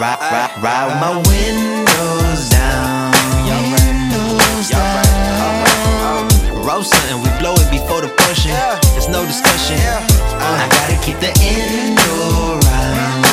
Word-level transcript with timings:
ride, 0.00 0.18
ride, 0.32 0.50
ride 0.62 0.86
with 0.88 1.00
my 1.00 1.12
windows 1.28 2.48
down. 2.48 3.12
Windows 3.44 4.70
down. 4.70 6.28
Roll 6.64 6.82
something, 6.82 7.20
we 7.22 7.28
blow 7.38 7.54
it 7.54 7.70
before 7.70 8.00
the 8.00 8.08
portion. 8.08 8.52
There's 8.92 9.08
no 9.08 9.24
discussion. 9.26 9.78
I 9.78 10.68
gotta 10.72 10.96
keep 11.04 11.18
the 11.20 11.32
indoor 11.44 12.56
round. 12.64 13.24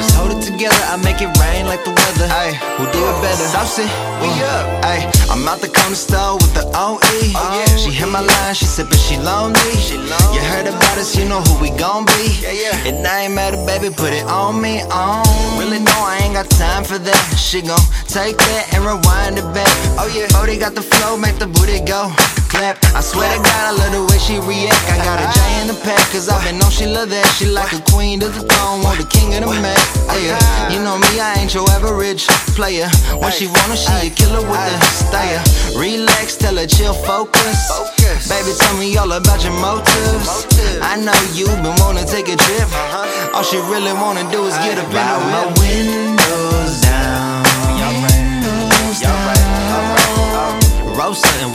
Just 0.00 0.14
hold 0.16 0.30
it 0.32 0.42
together, 0.42 0.76
I 0.88 0.96
make 0.96 1.20
it 1.20 1.30
rain 1.38 1.66
like 1.66 1.84
the 1.84 1.90
weather. 1.90 2.28
Ay. 2.32 2.56
We'll 2.78 2.90
do 2.92 3.02
it 3.04 3.20
better. 3.22 3.44
Saucy, 3.52 3.84
we 4.22 4.28
Uh. 4.40 4.46
up. 4.54 4.84
Ay, 4.84 5.00
I'm 5.30 5.46
out 5.48 5.60
the 5.60 5.68
corner 5.68 5.96
store 5.96 6.34
with 6.36 6.54
the 6.54 6.64
OE. 6.74 6.98
Oh, 7.02 7.52
yeah. 7.58 7.76
She 7.76 7.90
hit 7.90 8.08
my 8.08 8.20
line, 8.20 8.54
she 8.54 8.64
sippin', 8.66 8.98
she 9.08 9.16
lonely. 9.18 9.60
She 9.76 9.96
lonely. 9.96 10.34
You 10.34 10.40
heard 10.52 10.66
us, 11.08 11.16
you 11.16 11.28
know 11.28 11.40
who 11.40 11.60
we 11.60 11.70
gon' 11.70 12.04
be. 12.04 12.38
Yeah, 12.40 12.52
yeah. 12.52 12.88
And 12.88 13.06
I 13.06 13.22
ain't 13.24 13.34
mad 13.34 13.54
at 13.54 13.66
baby, 13.66 13.94
put 13.94 14.12
it 14.12 14.24
on 14.24 14.60
me, 14.60 14.82
on. 14.82 15.24
Really 15.58 15.78
know 15.78 15.98
I 15.98 16.20
ain't 16.22 16.34
got 16.34 16.50
time 16.50 16.84
for 16.84 16.98
that. 16.98 17.36
She 17.36 17.62
gon' 17.62 17.78
take 18.06 18.36
that 18.36 18.74
and 18.74 18.84
rewind 18.84 19.38
it 19.38 19.48
back. 19.54 19.72
Oh, 19.98 20.10
yeah. 20.14 20.28
Bodie 20.30 20.58
got 20.58 20.74
the 20.74 20.82
flow, 20.82 21.16
make 21.16 21.38
the 21.38 21.46
booty 21.46 21.80
go. 21.84 22.12
Clap. 22.58 22.82
I 22.90 23.00
swear 23.06 23.30
to 23.30 23.38
God, 23.38 23.62
I 23.62 23.72
love 23.78 23.94
the 23.94 24.02
way 24.02 24.18
she 24.18 24.42
react. 24.42 24.82
I 24.90 24.98
got 25.06 25.22
a 25.22 25.30
J 25.30 25.38
in 25.62 25.66
the 25.70 25.78
pack, 25.86 26.02
cause 26.10 26.26
I've 26.26 26.42
been 26.42 26.58
on 26.58 26.74
she 26.74 26.90
love 26.90 27.06
that. 27.14 27.22
She 27.38 27.46
like 27.46 27.70
a 27.70 27.78
queen 27.94 28.18
to 28.18 28.26
the 28.26 28.42
throne, 28.42 28.82
want 28.82 28.98
the 28.98 29.06
king 29.06 29.30
of 29.38 29.46
the 29.46 29.54
Mac. 29.62 29.78
Yeah. 30.18 30.34
You 30.66 30.82
know 30.82 30.98
me, 30.98 31.22
I 31.22 31.38
ain't 31.38 31.54
your 31.54 31.62
average 31.70 32.26
player. 32.58 32.90
When 33.14 33.30
she 33.30 33.46
wanna, 33.46 33.78
she 33.78 33.94
a 33.94 34.10
killer 34.10 34.42
with 34.42 34.58
the 34.58 34.74
stayer. 34.90 35.38
Relax, 35.78 36.34
tell 36.34 36.58
her 36.58 36.66
chill, 36.66 36.98
focus. 37.06 37.70
Baby, 38.26 38.50
tell 38.58 38.74
me 38.74 38.90
all 38.98 39.12
about 39.14 39.38
your 39.46 39.54
motives. 39.62 40.26
I 40.82 40.98
know 40.98 41.14
you 41.38 41.46
been 41.62 41.78
wanna 41.78 42.02
take 42.02 42.26
a 42.26 42.34
trip. 42.34 42.66
All 43.38 43.46
she 43.46 43.62
really 43.70 43.94
wanna 43.94 44.26
do 44.34 44.42
is 44.50 44.58
get 44.66 44.82
up 44.82 44.90
in 44.90 44.98
the 44.98 45.14
my 45.30 45.46
windows 45.62 46.82
down. 46.82 47.46
Windows 48.02 48.98
down. 48.98 49.38
Roll 50.98 51.14
something, 51.14 51.47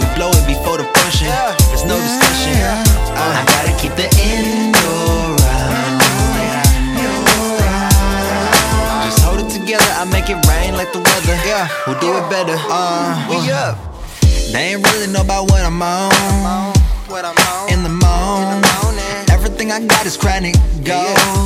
Yeah. 11.64 11.88
we'll 11.88 12.00
do 12.00 12.12
it 12.18 12.30
better. 12.30 12.56
Uh, 12.60 13.28
We 13.30 13.52
up. 13.52 13.78
They 14.52 14.74
ain't 14.74 14.86
really 14.92 15.08
know 15.08 15.22
about 15.22 15.50
what 15.50 15.62
I'm 15.62 15.82
on. 15.82 16.12
What 17.08 17.24
I'm 17.26 17.38
on. 17.38 17.72
In 17.72 17.84
the 17.84 17.90
morning, 17.90 18.64
everything 19.32 19.72
I 19.72 19.80
got 19.86 20.06
is 20.06 20.18
chronic. 20.18 20.56
Go, 20.84 21.00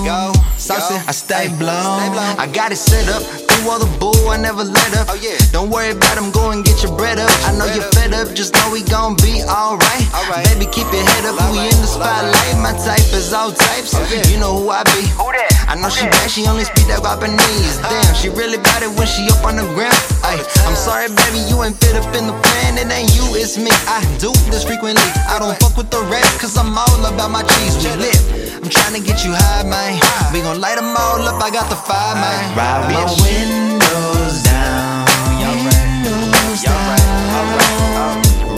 go, 0.04 0.34
Saucy, 0.58 0.96
go. 0.96 1.04
I 1.08 1.12
stay 1.12 1.48
blown. 1.60 2.18
I 2.40 2.50
got 2.52 2.72
it 2.72 2.78
set 2.78 3.08
up. 3.10 3.22
Through 3.22 3.70
all 3.70 3.80
the 3.80 3.92
bull, 4.00 4.30
I 4.30 4.38
never 4.38 4.64
let 4.64 4.98
up. 4.98 5.08
Oh, 5.10 5.20
yeah. 5.22 5.38
Don't 5.52 5.70
worry 5.70 5.92
about 5.92 6.16
them, 6.16 6.32
go 6.32 6.52
and 6.52 6.66
get 6.66 6.82
your 6.84 6.96
bread 6.98 7.20
up. 7.20 7.30
I 7.46 7.56
know 7.58 7.66
you're 7.66 7.90
fed 7.94 8.14
up, 8.14 8.34
just 8.34 8.54
know 8.56 8.70
we 8.74 8.82
gon' 8.84 9.16
be 9.18 9.44
alright. 9.44 10.06
Alright. 10.14 10.46
Baby, 10.50 10.66
keep 10.72 10.90
your 10.92 11.06
head 11.06 11.26
up, 11.26 11.38
we 11.52 11.70
in 11.70 11.77
the 11.88 11.94
spotlight. 11.94 12.58
My 12.60 12.76
type 12.76 13.08
is 13.16 13.32
all 13.34 13.52
types. 13.52 13.96
You 14.32 14.40
know 14.40 14.60
who 14.60 14.70
I 14.70 14.84
be. 14.84 15.08
Who 15.16 15.32
that? 15.32 15.72
I 15.72 15.76
know 15.76 15.90
she 15.90 16.04
that? 16.04 16.12
bad, 16.12 16.28
she 16.32 16.44
only 16.48 16.64
speak 16.68 16.88
that 16.92 17.04
Japanese. 17.04 17.80
Damn, 17.80 18.14
she 18.16 18.28
really 18.30 18.60
bad 18.60 18.84
it 18.84 18.92
when 19.00 19.08
she 19.08 19.28
up 19.32 19.44
on 19.48 19.56
the 19.56 19.68
ground. 19.72 19.96
Ay, 20.24 20.40
I'm 20.68 20.76
sorry, 20.76 21.08
baby, 21.08 21.40
you 21.48 21.64
ain't 21.64 21.80
fit 21.80 21.96
up 21.96 22.08
in 22.16 22.28
the 22.28 22.36
plan. 22.36 22.78
It 22.78 22.92
ain't 22.92 23.12
you, 23.16 23.24
it's 23.40 23.56
me. 23.58 23.72
I 23.88 24.04
do 24.20 24.32
this 24.52 24.68
frequently. 24.68 25.08
I 25.32 25.40
don't 25.40 25.56
fuck 25.60 25.76
with 25.80 25.90
the 25.90 26.04
rest, 26.12 26.40
cause 26.40 26.58
I'm 26.60 26.76
all 26.76 27.02
about 27.08 27.32
my 27.32 27.44
cheese. 27.44 27.80
We 27.80 27.92
lit. 27.96 28.20
I'm 28.60 28.70
trying 28.70 28.96
to 29.00 29.04
get 29.04 29.24
you 29.24 29.32
high, 29.32 29.64
man. 29.64 29.96
We 30.36 30.44
gon' 30.44 30.60
light 30.60 30.76
them 30.76 30.92
all 30.92 31.24
up, 31.24 31.40
I 31.40 31.50
got 31.50 31.70
the 31.72 31.80
fire, 31.80 32.16
man. 32.20 32.40
Ride 32.58 32.84
with 32.84 32.96
my 32.96 33.08
windows 33.24 34.44
down. 34.44 35.08
Windows 35.40 36.64
down. 36.64 37.77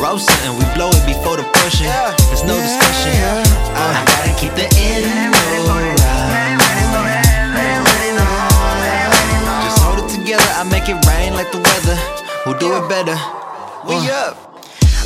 We 0.10 0.16
blow 0.74 0.90
it 0.90 1.06
before 1.06 1.38
the 1.38 1.44
portion. 1.54 1.86
There's 2.30 2.44
no 2.44 2.58
discussion. 2.58 3.14
I 3.78 4.04
gotta 4.10 4.34
keep 4.42 4.54
the 4.58 4.66
round. 4.66 6.00
Just 9.66 9.78
hold 9.84 10.00
it 10.00 10.10
together, 10.10 10.50
I 10.58 10.64
make 10.64 10.90
it 10.90 10.98
rain 11.06 11.34
like 11.36 11.52
the 11.52 11.60
weather. 11.60 11.98
We'll 12.48 12.58
do 12.58 12.74
it 12.84 12.90
better. 12.90 13.16
We 13.88 13.98
Uh. 14.10 14.32
up. 14.32 14.50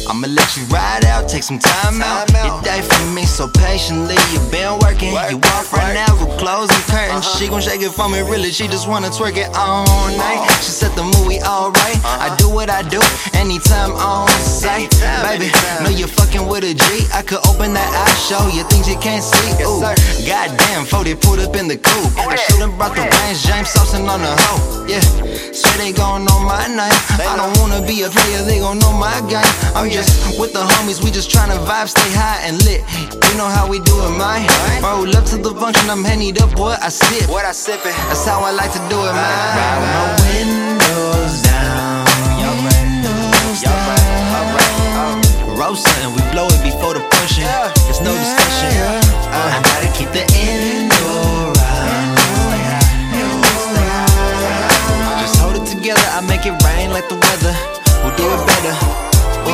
I'ma 0.09 0.27
let 0.27 0.57
you 0.57 0.63
ride 0.65 1.05
out, 1.05 1.29
take 1.29 1.43
some 1.43 1.59
time 1.59 2.01
out. 2.01 2.29
You 2.31 2.51
day 2.61 2.81
for 2.81 3.05
me 3.15 3.25
so 3.25 3.47
patiently. 3.47 4.17
You've 4.33 4.51
been 4.51 4.77
working, 4.79 5.13
Work, 5.13 5.31
you 5.31 5.37
off 5.55 5.71
right 5.71 5.93
now 5.93 6.11
with 6.19 6.37
closing 6.37 6.75
curtains. 6.91 7.25
Uh-huh. 7.25 7.37
She 7.39 7.47
gon' 7.47 7.61
shake 7.61 7.81
it 7.81 7.91
for 7.91 8.09
me, 8.09 8.19
really. 8.21 8.51
She 8.51 8.67
just 8.67 8.87
wanna 8.87 9.09
twerk 9.09 9.37
it 9.37 9.49
all 9.55 9.85
night. 10.17 10.43
She 10.61 10.71
said 10.71 10.91
the 10.95 11.03
movie 11.03 11.41
alright. 11.41 11.99
I 12.03 12.35
do 12.37 12.49
what 12.49 12.69
I 12.69 12.81
do 12.81 12.99
anytime 13.33 13.91
on. 13.95 14.27
Anytime, 14.27 14.62
Baby, 15.33 15.49
know 15.81 15.89
you're 15.89 16.07
fucking 16.07 16.45
with 16.45 16.61
a 16.61 16.77
G. 16.77 17.09
I 17.09 17.25
could 17.25 17.41
open 17.49 17.73
that 17.73 17.89
eye, 17.89 18.13
show 18.21 18.37
you 18.53 18.61
things 18.69 18.85
you 18.85 19.01
can't 19.01 19.25
see. 19.25 19.49
Ooh, 19.65 19.81
goddamn, 20.29 20.85
40 20.85 21.15
pulled 21.25 21.41
up 21.41 21.57
in 21.57 21.65
the 21.65 21.73
coupe. 21.73 22.13
I 22.21 22.37
should've 22.37 22.77
brought 22.77 22.93
the 22.93 23.01
range, 23.01 23.41
James 23.41 23.73
Saucin 23.73 24.05
on 24.05 24.21
the 24.21 24.29
hoe. 24.29 24.85
Yeah, 24.85 25.01
swear 25.49 25.73
they 25.81 25.89
gon' 25.89 26.21
know 26.29 26.37
my 26.45 26.69
name. 26.69 26.93
I 27.17 27.33
don't 27.33 27.49
wanna 27.57 27.81
be 27.81 28.05
a 28.05 28.13
player, 28.13 28.45
they 28.45 28.59
gon' 28.61 28.77
know 28.77 28.93
my 28.93 29.25
game. 29.25 29.41
Oh, 29.73 29.81
I'm 29.81 29.89
Oh, 29.89 29.89
just 29.89 30.37
with 30.37 30.53
the 30.53 30.61
homies, 30.61 31.01
we 31.03 31.09
just 31.09 31.33
tryna 31.33 31.57
vibe, 31.65 31.89
stay 31.89 32.13
high 32.13 32.45
and 32.45 32.61
lit. 32.61 32.85
You 33.09 33.33
know 33.33 33.49
how 33.49 33.65
we 33.65 33.79
do 33.81 33.95
it, 34.05 34.13
man. 34.13 34.45
Roll 34.85 35.09
up 35.17 35.25
to 35.33 35.37
the 35.41 35.49
function, 35.57 35.89
I'm 35.89 36.05
hennied 36.05 36.37
up, 36.45 36.53
boy, 36.53 36.77
I 36.77 36.89
sip. 36.89 37.25
What 37.27 37.43
I 37.43 37.57
sippin'? 37.57 37.89
That's 38.05 38.23
how 38.23 38.45
I 38.45 38.51
like 38.51 38.71
to 38.77 38.81
do 38.85 39.01
it, 39.01 39.13
man. 39.17 39.81
With 39.81 39.89
my 39.97 40.05
windows 40.29 40.82
Roll 45.73 45.81
something, 45.81 46.13
we 46.13 46.21
blow 46.31 46.45
it 46.45 46.61
before 46.61 46.93
the 46.93 47.01
portion. 47.01 47.49
There's 47.85 47.99
no 47.99 48.13
discussion. 48.13 48.77
I 49.33 49.57
gotta 49.73 49.89
keep 49.97 50.11
the 50.13 50.21
indoor. 50.37 51.49
Just 55.17 55.41
hold 55.41 55.55
it 55.57 55.65
together, 55.65 56.05
I 56.13 56.21
make 56.29 56.45
it 56.45 56.53
rain 56.61 56.91
like 56.91 57.09
the 57.09 57.15
weather. 57.17 57.55
We'll 58.05 58.13
do 58.13 58.29
it 58.29 58.45
better. 58.45 58.75
We 59.49 59.53